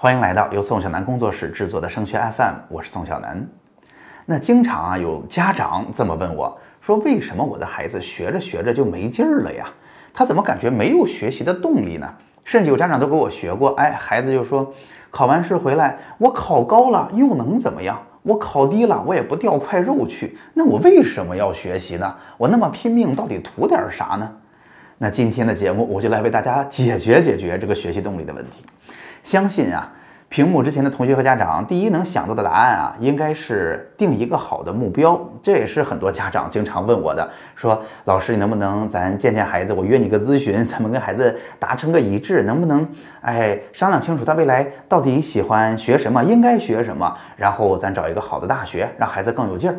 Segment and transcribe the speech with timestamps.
[0.00, 3.44] 欢迎来到由宋小南工作室制作的升学 FM，我是宋小南。
[4.26, 9.66] 那经常啊有家长这么问我，说为什么我的孩子学着学着就没劲儿了呀？
[10.14, 12.08] 他怎么感觉没有学习的动力呢？
[12.44, 14.72] 甚至有家长都给我学过，哎，孩子就说
[15.10, 18.00] 考完试回来，我考高了又能怎么样？
[18.22, 22.14] 我考低了我也不掉块肉去，那我为什么要学习呢？
[22.36, 24.32] 我那么拼命到底图点啥呢？
[24.98, 28.64] 那今天的节目我就来为大家解决解决这个学习动力的问题。
[29.22, 29.92] 相信啊，
[30.28, 35.18] 屏幕之前的同学和家长，第一能想到的答案啊，应该是定一个好的目标。
[35.42, 42.86] 这也是很多家长经常问我的，说老师你能不能咱见见孩子，我约你个咨询， 咱们跟孩子达成个一致，能不能
[43.22, 49.76] 哎商量清楚他未来到底喜欢学什么，应该学什么，然后咱找一个好的大学，让孩子更有劲儿。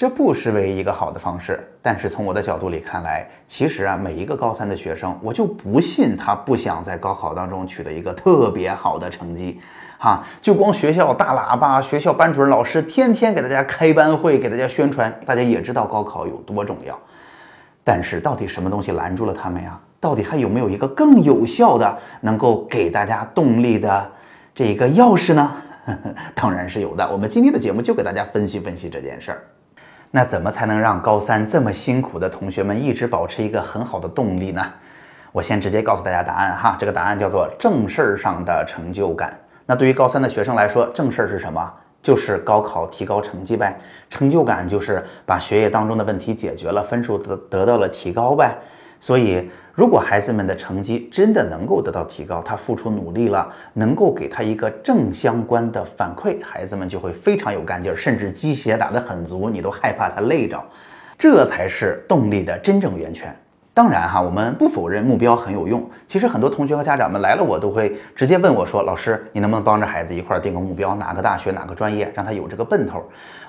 [0.00, 9.60] 这不失为一个好的方式，但是从我的角度里看来，其实啊，每一个高三的学生，我就不信他不想在高考当中取得一个特别好的成绩，
[9.98, 16.98] 哈，就光学校大喇叭，学校班主任老师天天给大家开班会，给大家宣传，大家也知道高考有多重要，
[17.84, 19.78] 但是到底什么东西拦住了他们呀？
[20.00, 24.10] 到底还有没有一个更有效的能够给大家动力的
[24.54, 25.52] 这个钥匙呢？
[26.34, 29.44] 当然是有的，我们今天的节目就给大家分析分析这件事儿。
[30.10, 34.64] 那怎么才能让高三这么辛苦的同学们一直保持一个很好的动力呢？
[35.30, 39.38] 我先直接告诉大家答案哈，这个答案叫做正事儿上的成就感。
[39.66, 41.72] 那对于高三的学生来说，正事儿是什么？
[42.02, 43.78] 就是高考提高成绩呗。
[44.08, 48.56] 成就感就是把学业当中的问题解决了，分数得得到了提高呗。
[48.98, 49.50] 所以。
[49.80, 60.62] 如果孩子们的成绩真的能够得到提高，他付出努力了，能够给他一个正相关的反馈，孩子们就会非常有干劲儿，甚至鸡血打得很足，你都害怕他累着，
[61.16, 63.34] 这才是动力的真正源泉。
[63.72, 65.88] 当然哈，我们不否认目标很有用。
[66.06, 73.02] 其实很多同学和家长们来了，我都会直接问我说：“老师，你能不能帮着孩子一块儿定个目标，哪个大学，哪个专业，让他有这个奔头？”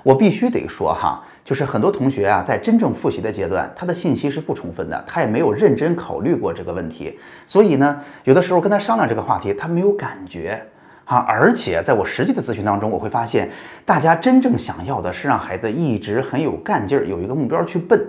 [0.03, 7.19] 我必须得说哈，就是很多同学啊，在真正复习的阶段，他的信息是不充分的，他也没有认真考虑过这个问题。
[7.47, 10.61] 所以呢，有的时候跟他商量这个话题，他没有感觉
[11.05, 11.17] 啊。
[11.27, 13.49] 而且在我实际的咨询当中，我会发现，
[13.85, 17.99] 大家真正想要的是让孩子一直很有干劲儿，有一个目标去奔。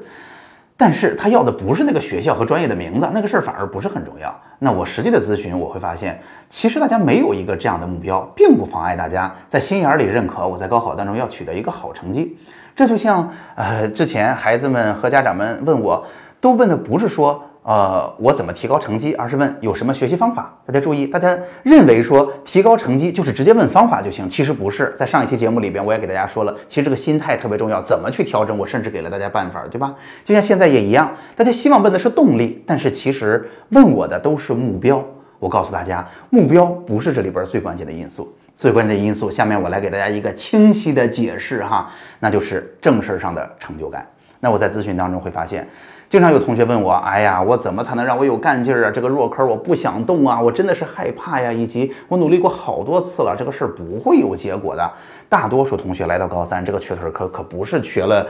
[0.77, 4.35] 但是他要的不是那个学校和专业的名字，那个事儿反而不是很重要。
[4.59, 12.37] 那我实际的咨询，我会发现，其实大家没有一个这样的目标，并不妨碍大家在心眼里认可我在高考当中要取得一个好成绩。
[12.75, 16.05] 这就像，呃，之前孩子们和家长们问我，
[16.41, 17.45] 都问的不是说。
[17.65, 19.15] 呃，我怎么提高成绩？
[19.15, 20.53] 而是问有什么学习方法？
[20.67, 24.93] 大家注意，大家认为说提高成绩就是直接问方法就行，其实不是。
[24.97, 28.59] 在上一期节目里边，我也给大家说了，其实这个心态特别重要，怎么去调整？
[28.59, 29.95] 我甚至给了大家办法，对吧？
[30.25, 35.01] 就像现在也一样，大家希望问的是动力，但是其实问我的都是目标。
[35.39, 44.05] 我告诉大家，目标不是这里边最关键的因素，最关键的因素，下面我来给大家一个清晰的解释哈，那就是正事儿上的成就感。
[44.41, 45.69] 那我在咨询当中会发现。
[46.13, 48.91] 经常有同学问我，哎呀，我怎么才能让我有干劲儿啊？
[48.91, 51.51] 这个弱科我不想动啊，我真的是害怕呀。
[51.51, 54.93] 以及我努力过好多次了，这个事儿不会有结果的。
[55.31, 58.29] 大多数同学来到高三，这个瘸腿科可不是缺了，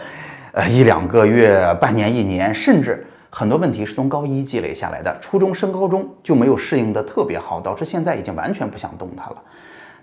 [0.53, 5.19] 呃一两个月、半年、一年，甚至很多问题是从高一积累下来的。
[5.21, 9.37] 初中升高中就没有适应的特别好，导致现在已经完全不想动它了。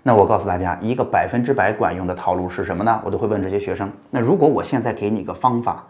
[0.02, 3.00] 那我告诉大家，一个百分之百管用的套路是什么呢？
[3.02, 3.90] 我都会问这些学生。
[4.10, 5.82] 那如果我现在给你个方法。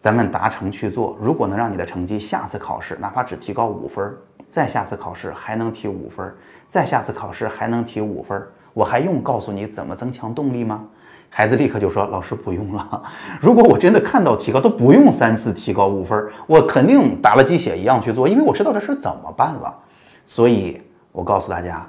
[0.00, 4.16] 咱们达成去做，如果能让你的成绩下次考试哪怕只提高五分，
[4.48, 6.34] 再下次考试还能提五分，
[6.66, 10.86] 再下次考试还能提五分，我还用告诉你怎么增强动力吗？
[11.28, 13.02] 孩子立刻就说：“老师不用了。
[13.42, 19.72] 如果我真的看到提高，都不用三次提高五分，我肯定打了鸡血一样去做，因为我知道这事怎么办了。
[20.24, 20.80] 所以，
[21.12, 21.86] 我告诉大家，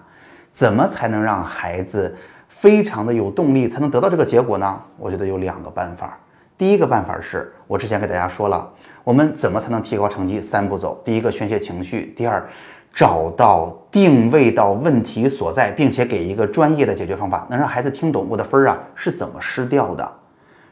[0.52, 2.14] 怎么才能让孩子
[2.50, 4.82] 非常的有动力，才能得到这个结果呢？
[4.98, 6.20] 我觉得有两个办法。”
[6.62, 8.72] 第一个办法是我之前给大家说了，
[9.04, 10.40] 我们怎么才能提高成绩？
[10.40, 12.48] 三步走：第一个宣泄情绪，第二
[12.94, 20.08] 找到定位到问题所在，并且给一个专业的解决方法，能让孩子听懂我的分儿啊是怎么失掉的。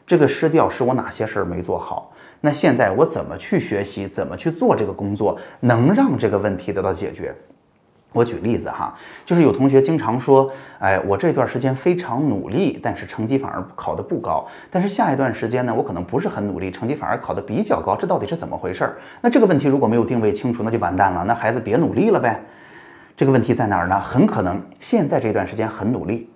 [0.06, 2.12] 这个失掉是我哪些事儿没做好？
[2.40, 4.06] 那现在我怎么去学习？
[4.06, 7.34] 怎么去做这个工作，能让这个问题得到解决？
[8.12, 14.46] 我举例子哈，就是有同学经常说，哎，我这段时间非常努力，但是成绩反而考得不高。
[14.68, 18.98] 但是下一段时间呢，我可能不是很努力，成绩反而考得比较高，这到底是怎么回事儿？
[19.20, 21.24] 那这个问题如果没有定位清楚，那就完蛋了。
[21.24, 22.42] 那孩子别努力了呗。
[23.16, 24.00] 这个问题在哪儿呢？
[24.00, 26.28] 很可能现在这段时间很努力，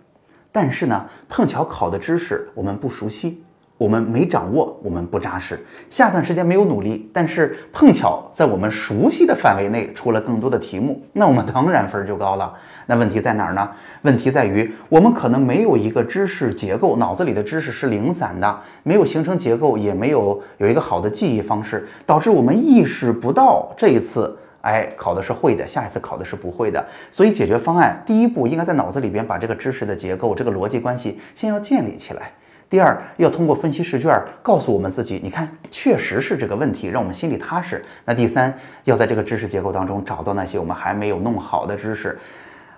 [0.53, 3.43] 但是呢，碰巧考的知识我们不熟悉，
[3.77, 5.59] 我们没掌握，我们不扎实。
[5.91, 12.55] 下段时间没有努力，但是碰巧在我们熟悉的范围内出了更多的题目，那我们当然分就高了。
[12.87, 13.69] 那问题在哪儿呢？
[14.03, 26.87] 问题在于我们可能没有一个知识结构，脑子里的知识是零散的，没有形成结构，也没有有一个好的记忆方式，导致我们意识不到这一次，哎，考的是会的，下一次考的是不会的。
[27.11, 32.31] 所以解决方案第一步应该在脑子里边把这个知识的结构、这个逻辑关系先要建立起来。
[32.75, 37.81] 第二，要通过分析试卷告诉我们自己，你看，确实是这个问题，让我们心里踏实。
[38.05, 42.19] 那第三，要在这个知识结构当中找到那些我们还没有弄好的知识，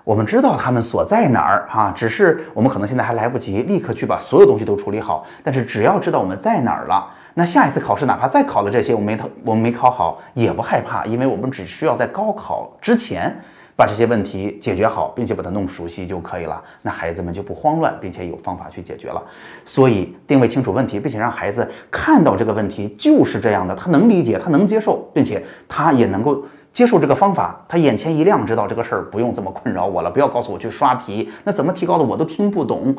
[0.05, 5.27] 我们知道他们所在哪儿哈，只是我们可能现在还来不及立刻去把所有东西都处理好。
[5.43, 13.35] 但是只要知道我们在哪儿了，那下一次考试哪怕再考了这些，我们没我们没考好也不害怕，因为我们只需要在高考之前。
[13.77, 16.63] 把这些问题解决好，并且把它弄熟悉就可以了。
[16.81, 19.23] 那孩子们就不慌乱，并且有方法去解决了。
[19.67, 26.43] 所以定位清楚问题，并且让孩子看到这个问题就是这样的，他能理解，他能接受，并且他也能够
[26.73, 27.63] 接受这个方法。
[27.69, 30.11] 他眼前一亮，知道这个事儿不用这么困扰我了。
[30.11, 32.97] 不要告诉我去刷题，那怎么提高的我都听不懂。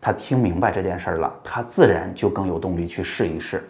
[0.00, 3.68] 他听明白这件事儿了，他自然就更有动力去试一试。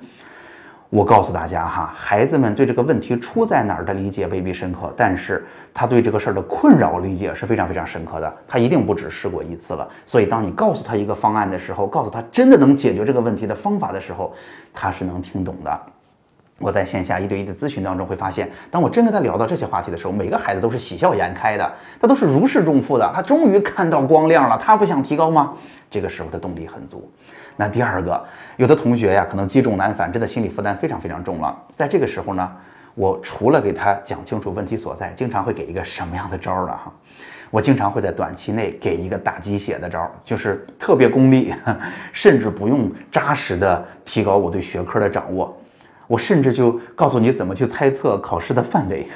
[0.90, 8.34] 我告诉大家哈，孩子们对这个问题出在哪儿的理解未必深刻，但是他对这个事儿的困扰理解是非常非常深刻的。
[8.46, 9.86] 他一定不止试过一次了。
[10.06, 14.32] 所以，当你告诉他一个方案的时候，告诉他真的能解决这个问题的方法的时候，
[14.72, 15.80] 他是能听懂的。
[16.58, 23.10] 我在线下一对一的咨询当中会发现，当我真跟他聊到这些话题的时候，每个孩子都是喜笑颜开的，他都是如释重负的。
[23.14, 25.54] 他终于看到光亮了，他不想提高吗？
[25.88, 27.10] 这个时候的动力很足。
[27.56, 28.24] 那第二个，
[28.56, 31.56] 有的同学呀，可能积重难返，真的心理负担非常非常重了。
[31.76, 32.50] 在这个时候呢，
[32.94, 36.72] 我除了给他讲清楚问题所在，经常会给一个什么样的招儿呢？
[36.72, 36.92] 哈，
[37.50, 41.54] 我经常会在短期内给一个打鸡血的招儿，就是特别功利，
[42.12, 45.56] 甚至不用扎实的提高我对学科的掌握，
[46.08, 49.06] 我甚至就告诉你怎么去猜测考试的范围，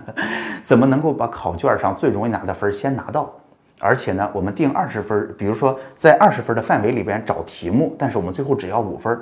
[0.62, 3.32] 怎么能够把考卷上最容易拿的分先拿到。
[3.80, 9.18] 而且呢，我们定二十分，比如说在二十分的范围里边找题目，但是我们最后只要五分。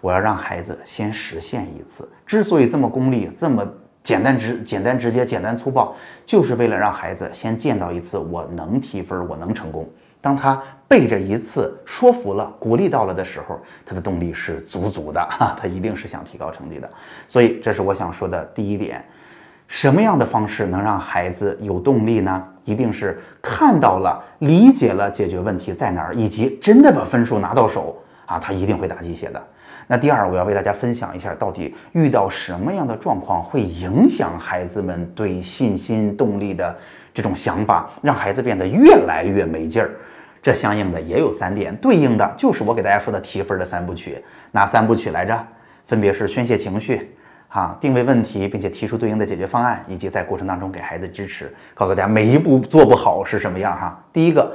[0.00, 2.08] 我要让孩子先实现一次。
[2.26, 3.64] 之所以这么功利，这么
[4.02, 5.94] 简单直、简单直接、简单粗暴，
[6.26, 9.88] 就是为了让孩子先见到一次我能提分，我能成功。
[10.22, 10.58] 当他
[10.88, 16.88] 背着一次说服了、鼓励到了的时候，他的动力是足足的哈，他一定是想提高成绩的。
[17.28, 19.04] 所以这是我想说的第一点。
[19.68, 22.46] 什么样的方式能让孩子有动力呢？
[22.64, 29.42] 一定是看到了、理解了解决问题在哪儿，以及真的把分数拿到手啊，他一定会打鸡血的。
[29.88, 36.76] 那第二，我要为大家分享一下，到底遇到什么样的状况会影响孩子们对信心、动力的
[37.14, 39.90] 这种想法，让孩子变得越来越没劲儿。
[40.42, 44.22] 这相应的也有三点，对应的就是我给大家说的提分的三部曲。
[44.50, 45.46] 哪三部曲来着？
[45.86, 47.14] 分别是宣泄情绪。
[47.48, 54.02] 哈，定位问题，并且提出对应的解决方案，以及在过程当中给孩子支持，告诉大家每一步做不好是什么样哈。
[54.10, 54.50] 第一个，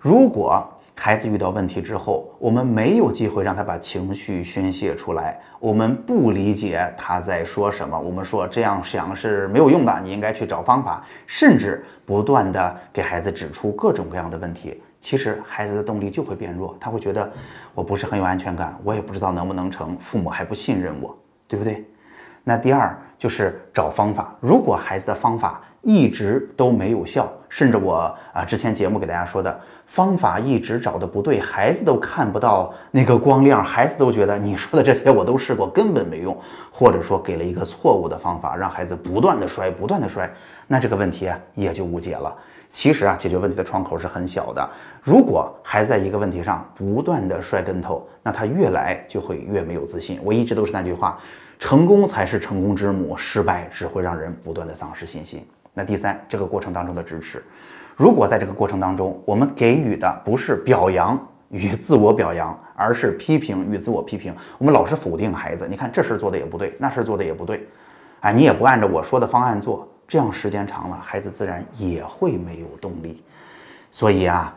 [0.00, 17.30] 如果孩子遇到问题之后，我们没有机会让他把情绪宣泄出来，我们不理解他在说什么，我们说这样想是没有用的，你应该去找方法，甚至不断的给孩子指出各种各样的问题，其实孩子的动力就会变弱，他会觉得
[17.74, 21.16] 我不是很有安全感，我也不知道能不能成，父母还不信任我，
[21.46, 21.84] 对不对？
[22.42, 24.34] 那第二就是找方法。
[24.40, 29.56] 如果孩子的方法一直都没有效，甚至我啊之前节目给大家说的
[29.86, 36.36] 方法一直找的不对，孩子都看不到那个光亮，孩子都觉得你说的这些我都试过根本没用，
[36.72, 40.28] 或者说给了一个错误的方法，让孩子不断的摔，不断的摔，
[40.66, 42.36] 那这个问题啊也就无解了。
[42.68, 44.68] 其实啊，解决问题的窗口是很小的。
[45.00, 50.18] 如果还在一个问题上不断的摔跟头，那他越来就会越没有自信。
[50.24, 51.16] 我一直都是那句话。
[51.58, 55.46] 成功才是成功之母，失败只会让人不断的丧失信心。
[55.78, 57.44] 那第三，这个过程当中的支持，
[57.96, 67.68] 如果在这个过程当中，我们给予的不是表扬与自我表扬，而是批评与自我批评，我们老是否定孩子，你看这事做的也不对，那事做的也不对，
[68.20, 73.22] 啊，你也不按照我说的方案做，这样时间长了，孩子自然也会没有动力。
[73.90, 74.55] 所以啊。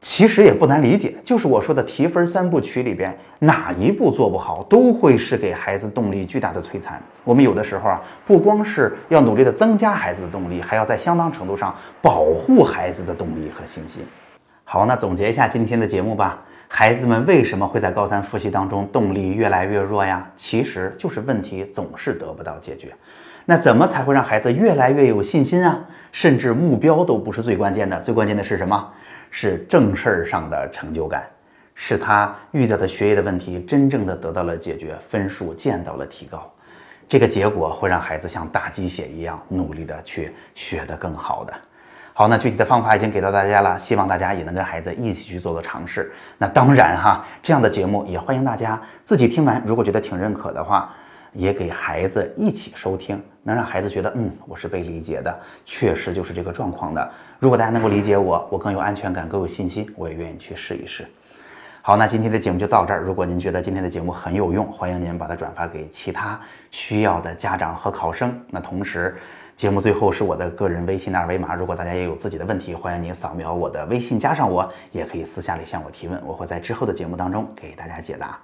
[0.00, 7.02] 其实也不难理解，就是我说的提分三部曲里边，哪一步做不好，都会是给孩子动力巨大的摧残。
[7.24, 14.02] 我们有的时候啊，不光是要努力的增加孩子的动力，还要在相当程度上保护孩子的动力和信心。
[14.64, 16.42] 好，那总结一下今天的节目吧。
[16.68, 20.28] 孩子们为什么会在高三复习当中动力越来越弱呀？
[20.36, 22.92] 其实就是问题总是得不到解决。
[23.44, 25.78] 那怎么才会让孩子越来越有信心啊？
[26.12, 28.92] 甚至目标都不是最关键的，最关键的是什么？
[29.38, 31.28] 是正事儿上的成就感，
[31.74, 36.50] 使他遇到的学业的问题真正的得到了解决，分数见到了提高。
[37.06, 41.52] 这个结果会让孩子像打鸡血一样努力的去学得更好的。
[42.14, 46.10] 好，那具体的方法已经给到大家了，希望大家也能跟孩子一起去做做尝试。
[46.38, 50.94] 那当然哈，这样的节目也欢迎大家自己听完，如果觉得挺认可的话，
[51.32, 57.10] 也给孩子一起收听，能让孩子觉得嗯，我是被理解的，确实就是这个状况的。
[57.38, 61.06] 如果大家能够理解我，我更有安全感，更有信心，我也愿意去试一试。
[61.82, 63.00] 好，那今天的节目就到这儿。
[63.00, 66.40] 如果您觉得今天的节目很有用，欢迎您把它转发给其他
[66.70, 68.36] 需要的家长和考生。
[68.48, 69.16] 那同时，
[69.54, 78.36] 节目最后是我的个人微信的二维码，如果大家也有自己的问题，欢迎您扫描我的微信加上我，也可以私下里向我提问，我会在之后的节目当中给大家解答。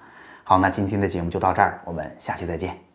[0.45, 2.92] 好，那今天的节目就到这儿，我们下期再见。